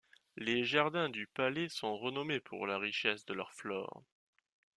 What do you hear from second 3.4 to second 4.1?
flore.